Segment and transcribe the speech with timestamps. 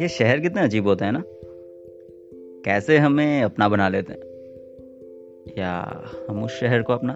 [0.00, 1.24] ये शहर कितने अजीब होते हैं ना?
[2.64, 4.20] कैसे हमें अपना बना लेते हैं?
[5.58, 7.12] या हम उस शहर को अपना?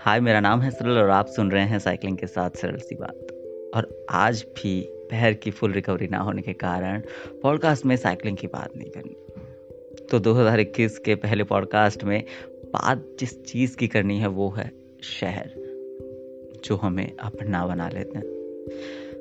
[0.00, 2.94] हाय, मेरा नाम है सरल और आप सुन रहे हैं साइकिलिंग के साथ सरल सी
[2.94, 3.26] बात।
[3.76, 7.02] और आज भी पैर की फुल रिकवरी ना होने के कारण
[7.42, 9.16] पॉडकास्ट में साइकिलिंग की बात नहीं करनी।
[10.10, 12.24] तो 2021 के पहले पॉडकास्ट में
[12.66, 15.50] बात जिस चीज़ की करनी है वो है शहर
[16.64, 18.40] जो हमें अपना बना लेते हैं।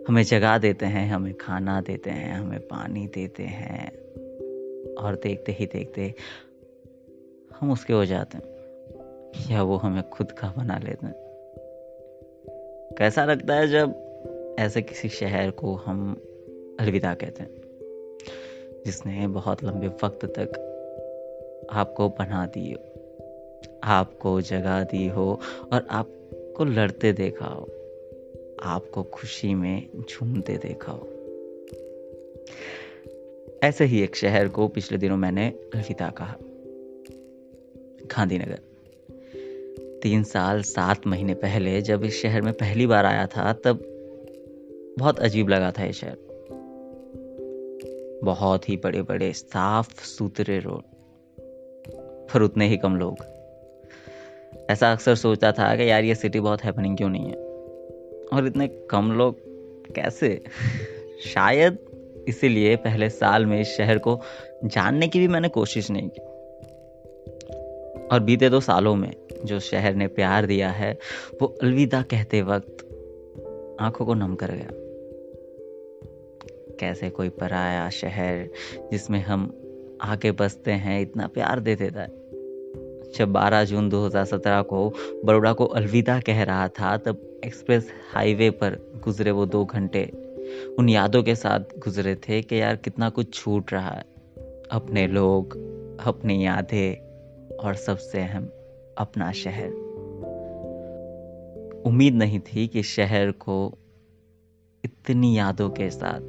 [0.07, 3.91] हमें जगा देते हैं, हमें खाना देते हैं, हमें पानी देते हैं
[4.95, 6.13] और देखते ही देखते
[7.59, 8.59] हम उसके हो जाते हैं।
[9.51, 11.15] या वो हमें खुद का बना लेते हैं।
[12.97, 14.09] कैसा लगता है जब
[14.59, 16.21] ऐसे किसी शहर को हम
[16.79, 17.49] अलविदा कहते हैं?
[18.85, 20.65] जिसने बहुत लंबे वक्त तक
[21.71, 22.88] आपको बना दी हो
[23.83, 25.39] आपको जगा दी हो
[25.73, 27.69] और आपको लड़ते देखा हो,
[28.63, 31.09] आपको खुशी में झूमते देखा हो।
[33.63, 36.35] ऐसे ही एक शहर को पिछले दिनों मैंने अलविदा कहा।
[38.05, 38.59] गांधीनगर।
[40.03, 43.79] तीन साल, सात महीने पहले जब इस शहर में पहली बार आया था, तब
[44.99, 46.17] बहुत अजीब लगा था ये शहर।
[48.23, 50.81] बहुत ही बड़े बड़े साफ़ सुथरे रोड,
[52.33, 53.38] पर उतने ही कम लोग।
[54.69, 57.35] ऐसा अक्सर सोचता था कि यार, ये सिटी बहुत हैपनिंग क्यों नहीं है?
[58.33, 59.35] और इतने कम लोग
[59.93, 60.41] कैसे?
[61.33, 61.77] शायद
[62.27, 64.21] इसीलिए पहले साल में इस शहर को
[64.65, 66.21] जानने की भी मैंने कोशिश नहीं की।
[68.07, 69.13] और बीते दो सालों में
[69.45, 70.99] जो शहर ने प्यार दिया है,
[71.41, 72.77] वो अलविदा कहते वक्त
[73.81, 74.69] आँखों को नम कर गया।
[76.79, 78.49] कैसे कोई पराया शहर
[78.91, 79.61] जिसमें हम
[80.01, 82.18] आगे बसते हैं, इतना प्यार दे देता है
[83.17, 84.93] जब 12 जून 2017 को
[85.25, 90.11] बड़ोड़ा को अलविदा कह रहा था, तब एक्सप्रेस हाईवे पर गुजरे वो दो घंटे।
[90.79, 94.05] उन यादों के साथ गुजरे थे कि यार कितना कुछ छूट रहा है।
[94.71, 95.53] अपने लोग,
[96.05, 96.95] अपनी यादें
[97.57, 98.49] और सबसे अहम
[98.97, 99.69] अपना शहर।
[101.85, 103.77] उम्मीद नहीं थी कि शहर को
[104.85, 106.21] इतनी यादों के साथ,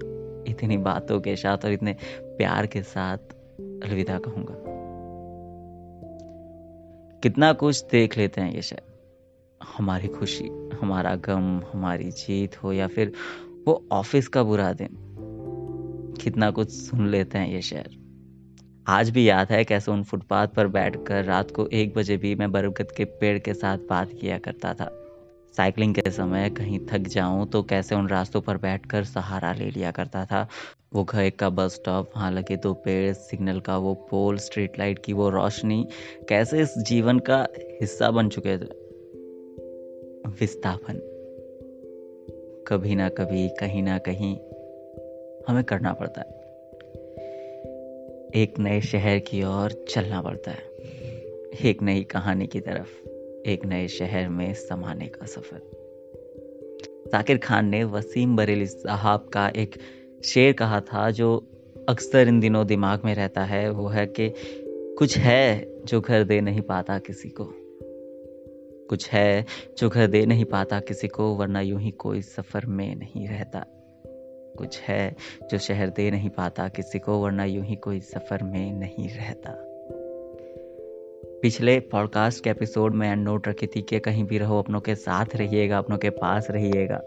[0.50, 3.18] इतनी बातों के साथ और इतने प्यार के साथ
[3.60, 4.69] अलविदा कहूँगा।
[7.22, 8.82] कितना कुछ देख लेते हैं ये शहर
[9.76, 10.44] हमारी खुशी,
[10.82, 13.12] हमारा गम, हमारी जीत हो या फिर
[13.66, 14.88] वो ऑफ़िस का बुरा दिन।
[16.20, 17.88] कितना कुछ सुन लेते हैं ये शहर
[18.86, 22.52] आज भी याद है कैसे उन फुटपाथ पर बैठकर रात को एक बजे भी मैं
[22.52, 24.90] बरगद के पेड़ के साथ बात किया करता था।
[25.56, 29.90] साइकिलिंग के समय कहीं थक जाऊँ तो कैसे उन रास्तों पर बैठकर सहारा ले लिया
[29.90, 30.48] करता था।
[30.94, 34.98] वो घर का बस स्टॉप वहाँ लगे दो पेड़ सिग्नल का वो पोल स्ट्रीट लाइट
[34.98, 35.88] की वो रोशनी,
[36.28, 38.80] कैसे इस जीवन का हिस्सा बन चुके थे?
[40.28, 40.94] विस्थापन।
[42.68, 44.36] कभी ना कभी, कहीं ना कहीं
[45.48, 46.40] हमें करना पड़ता है।
[48.42, 50.62] एक नए शहर की ओर चलना पड़ता है।
[51.64, 53.08] एक नई कहानी की तरफ़,
[53.46, 55.62] एक नए शहर में समाने का सफ़र।
[57.12, 59.76] साकिर खान ने वसीम बरेली साहब का एक
[60.24, 61.46] शेर कहा था, जो
[61.88, 64.34] अक्सर इन दिनों दिमाग में रहता है, वो है कि
[64.98, 67.54] कुछ है जो घर दे नहीं पाता किसी को।
[68.88, 69.46] कुछ है
[69.78, 73.64] जो घर दे नहीं पाता किसी को, वरना यूँ ही कोई सफ़र में नहीं रहता।
[74.58, 75.16] कुछ है
[75.50, 79.66] जो शहर दे नहीं पाता किसी को, वरना यूँ ही कोई सफ़र में नहीं रहता।
[81.42, 85.26] पिछले पॉडकास्ट के एपिसोड में नोट रखी थी कि कहीं भी रहो, अपनों के साथ
[85.34, 87.02] रहिएगा, अपनों के पास रहिएगा।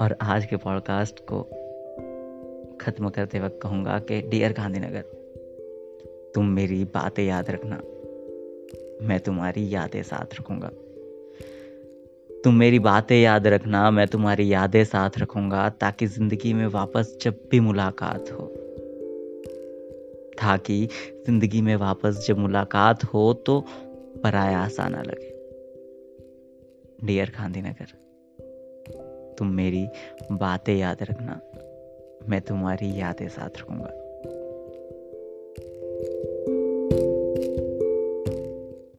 [0.00, 1.42] और आज के पॉडकास्ट को
[2.80, 5.02] ख़त्म करते वक्त कहूँगा कि डियर गांधीनगर,
[6.34, 7.76] तुम मेरी बातें याद रखना।
[9.06, 10.70] मैं तुम्हारी यादें साथ रखूँगा।
[12.44, 17.48] तुम मेरी बातें याद रखना, मैं तुम्हारी यादें साथ रखूँगा, ताकि ज़िंदगी में वापस जब
[17.50, 18.46] भी मुलाकात हो,
[20.42, 20.86] ताकि
[21.26, 23.60] ज़िंदगी में वापस जब मुलाकात हो तो
[24.22, 25.34] पराया सा लगे।
[27.06, 28.05] डियर गांधीनगर
[29.38, 29.88] तुम मेरी
[30.32, 31.40] बातें याद रखना।
[32.28, 34.05] मैं तुम्हारी यादें साथ रखूँगा।